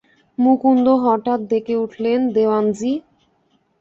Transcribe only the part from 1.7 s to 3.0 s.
উঠলেন, দেওয়ানজি?